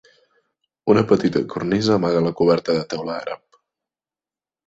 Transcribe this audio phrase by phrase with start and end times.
[0.93, 3.61] Una petita cornisa amaga la coberta de teula àrab.